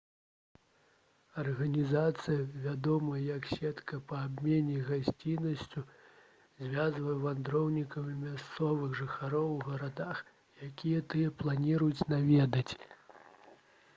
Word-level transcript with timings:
арганізацыя 1.41 2.45
вядомая 2.63 3.19
як 3.25 3.43
«сетка 3.49 3.99
па 4.11 4.21
абмене 4.29 4.77
гасціннасцю» 4.87 5.83
звязвае 6.69 7.17
вандроўнікаў 7.27 8.09
і 8.13 8.17
мясцовых 8.23 8.97
жыхароў 9.01 9.53
у 9.59 9.61
гарадах 9.69 10.23
якія 10.71 11.05
тыя 11.13 11.37
плануюць 11.43 12.05
наведаць 12.15 12.73